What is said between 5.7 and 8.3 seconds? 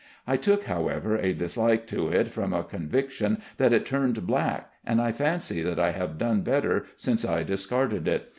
I have done better since I discarded it.